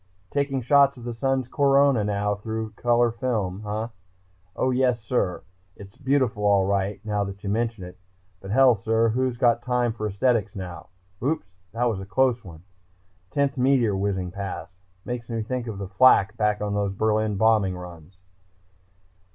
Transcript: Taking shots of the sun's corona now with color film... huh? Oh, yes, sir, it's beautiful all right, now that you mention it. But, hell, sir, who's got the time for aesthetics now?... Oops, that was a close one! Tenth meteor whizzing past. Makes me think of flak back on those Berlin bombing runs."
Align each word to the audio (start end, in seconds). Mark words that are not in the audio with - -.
Taking 0.31 0.63
shots 0.63 0.97
of 0.97 1.03
the 1.03 1.13
sun's 1.13 1.47
corona 1.47 2.03
now 2.03 2.39
with 2.43 2.75
color 2.75 3.11
film... 3.11 3.61
huh? 3.61 3.89
Oh, 4.55 4.71
yes, 4.71 4.99
sir, 4.99 5.43
it's 5.75 5.95
beautiful 5.95 6.43
all 6.43 6.65
right, 6.65 6.99
now 7.05 7.23
that 7.23 7.43
you 7.43 7.51
mention 7.51 7.83
it. 7.83 7.99
But, 8.39 8.49
hell, 8.49 8.73
sir, 8.73 9.09
who's 9.09 9.37
got 9.37 9.59
the 9.59 9.67
time 9.67 9.93
for 9.93 10.07
aesthetics 10.07 10.55
now?... 10.55 10.87
Oops, 11.21 11.45
that 11.73 11.83
was 11.85 11.99
a 11.99 12.05
close 12.07 12.43
one! 12.43 12.63
Tenth 13.29 13.57
meteor 13.59 13.95
whizzing 13.95 14.31
past. 14.31 14.73
Makes 15.05 15.29
me 15.29 15.43
think 15.43 15.67
of 15.67 15.79
flak 15.91 16.35
back 16.35 16.61
on 16.61 16.73
those 16.73 16.93
Berlin 16.93 17.35
bombing 17.37 17.77
runs." 17.77 18.17